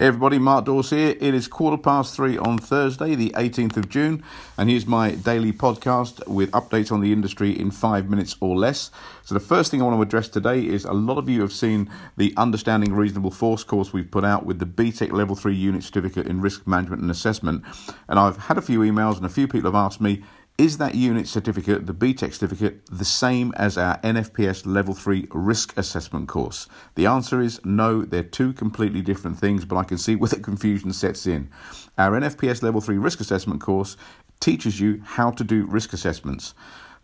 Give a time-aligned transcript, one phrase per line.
[0.00, 1.10] Hey everybody, Mark Dawes here.
[1.20, 4.24] It is quarter past three on Thursday, the 18th of June,
[4.56, 8.90] and here's my daily podcast with updates on the industry in five minutes or less.
[9.24, 11.52] So, the first thing I want to address today is a lot of you have
[11.52, 15.82] seen the Understanding Reasonable Force course we've put out with the BTEC Level 3 Unit
[15.82, 17.62] Certificate in Risk Management and Assessment.
[18.08, 20.22] And I've had a few emails, and a few people have asked me,
[20.60, 25.72] is that unit certificate, the BTEC certificate, the same as our NFPS Level 3 risk
[25.78, 26.68] assessment course?
[26.96, 30.38] The answer is no, they're two completely different things, but I can see where the
[30.38, 31.48] confusion sets in.
[31.96, 33.96] Our NFPS Level 3 risk assessment course
[34.38, 36.52] teaches you how to do risk assessments.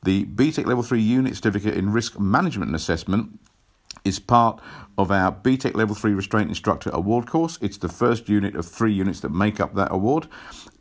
[0.04, 3.40] The BTEC Level 3 unit certificate in risk management and assessment
[4.04, 4.60] is part
[4.98, 7.58] of our BTEC Level 3 Restraint Instructor Award course.
[7.62, 10.28] It's the first unit of three units that make up that award.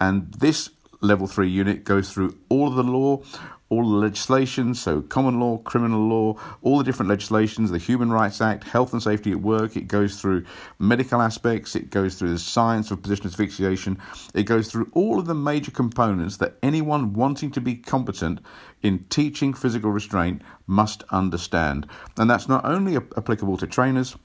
[0.02, 0.72] And this
[1.06, 3.22] level three unit goes through all of the law,
[3.70, 8.40] all the legislation, so common law, criminal law, all the different legislations, the Human Rights
[8.40, 9.76] Act, health and safety at work.
[9.76, 10.46] It goes through
[10.78, 13.98] medical aspects, it goes through the science of position asphyxiation,
[14.36, 18.40] it goes through all of the major components that anyone wanting to be competent
[18.84, 21.88] in teaching physical restraint must understand.
[22.18, 24.16] And that's not only applicable to trainers.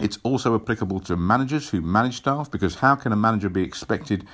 [0.00, 4.26] It's also applicable to managers who manage staff because how can a manager be expected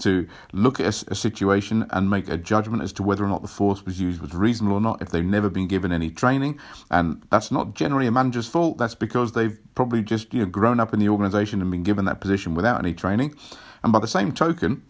[0.00, 3.42] to look at a, a, situation and make a judgment as to whether or not
[3.42, 6.58] the force was used was reasonable or not if they've never been given any training.
[6.90, 8.78] And that's not generally a manager's fault.
[8.78, 12.04] That's because they've probably just you know grown up in the organisation and been given
[12.04, 13.34] that position without any training.
[13.82, 14.82] And by the same token,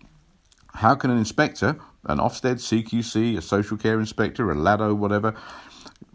[0.75, 5.35] how can an inspector, an Ofsted, CQC, a social care inspector, a LADO, whatever,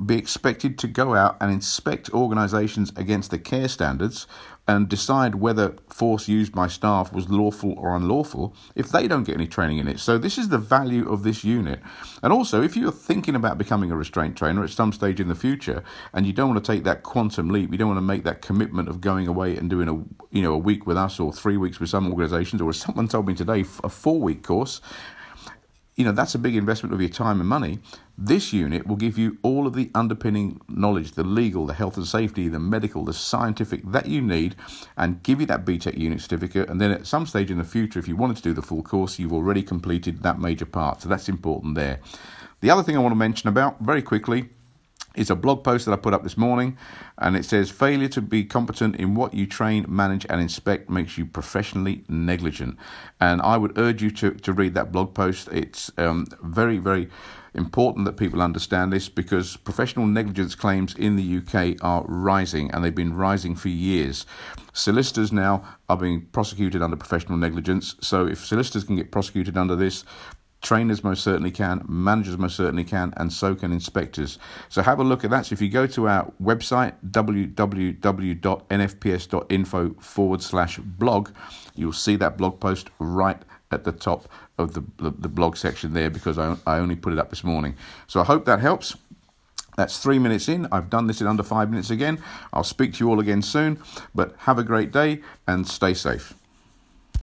[0.04, 4.28] be expected to go out and inspect organisations against the care standards
[4.68, 9.36] and decide whether force used by staff was lawful or unlawful if they don't get
[9.36, 10.00] any training in it.
[10.00, 11.82] So, this is the value of this unit.
[12.22, 15.36] And also, if you're thinking about becoming a restraint trainer at some stage in the
[15.36, 18.24] future and you don't want to take that quantum leap, you don't want to make
[18.24, 19.94] that commitment of going away and doing a
[20.36, 23.08] you know a week with us or three weeks with some organisations, or as someone
[23.08, 24.80] told me today, a four week course
[25.96, 27.80] you know that's a big investment of your time and money.
[28.18, 32.06] This unit will give you all of the underpinning knowledge, the legal, the health and
[32.06, 34.56] safety, the medical, the scientific that you need,
[34.98, 36.70] and give you that BTEC unit certificate.
[36.70, 38.84] And then at some stage in the future, if you wanted to do the full
[38.84, 41.02] course, you've already completed that major part.
[41.02, 42.00] So that's important there.
[42.62, 44.50] The other thing I want to mention about very quickly
[45.16, 46.78] it's a blog post that I put up this morning,
[47.20, 51.18] and it says failure to be competent in what you train, manage, and inspect makes
[51.18, 52.78] you professionally negligent.
[53.20, 55.50] And I would urge you to, to read that blog post.
[55.52, 57.10] It's um, very, very
[57.54, 62.84] important that people understand this because professional negligence claims in the UK are rising, and
[62.84, 64.26] they've been rising for years.
[64.74, 67.96] Solicitors now are being prosecuted under professional negligence.
[68.02, 70.04] So if solicitors can get prosecuted under this,
[70.64, 74.40] Trainers most certainly can, managers most certainly can, and so can inspectors.
[74.70, 75.46] So have a look at that.
[75.46, 77.96] So if you go to our website, www.nfps.info
[80.00, 81.30] forward slash blog,
[81.76, 83.42] you'll see that blog post right
[83.72, 87.12] at the top of the, the, the blog section there because I, I only put
[87.12, 87.76] it up this morning.
[88.08, 88.96] So I hope that helps.
[89.76, 90.68] That's three minutes in.
[90.72, 92.24] I've done this in under five minutes again.
[92.54, 93.80] I'll speak to you all again soon,
[94.16, 96.34] but have a great day and stay safe.